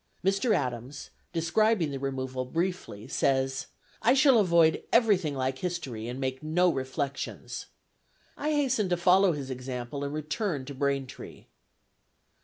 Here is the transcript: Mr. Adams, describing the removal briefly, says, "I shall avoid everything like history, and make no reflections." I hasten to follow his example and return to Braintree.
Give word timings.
Mr. 0.25 0.55
Adams, 0.55 1.11
describing 1.31 1.91
the 1.91 1.99
removal 1.99 2.43
briefly, 2.43 3.07
says, 3.07 3.67
"I 4.01 4.15
shall 4.15 4.39
avoid 4.39 4.81
everything 4.91 5.35
like 5.35 5.59
history, 5.59 6.07
and 6.07 6.19
make 6.19 6.41
no 6.41 6.71
reflections." 6.73 7.67
I 8.35 8.49
hasten 8.49 8.89
to 8.89 8.97
follow 8.97 9.33
his 9.33 9.51
example 9.51 10.03
and 10.03 10.11
return 10.11 10.65
to 10.65 10.73
Braintree. 10.73 11.45